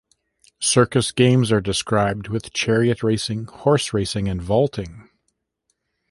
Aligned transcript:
Circus 0.59 1.11
games 1.11 1.51
are 1.51 1.61
described, 1.61 2.27
with 2.27 2.51
chariot 2.53 3.03
racing, 3.03 3.45
horse 3.45 3.93
racing 3.93 4.27
and 4.27 4.41
vaulting. 4.41 5.07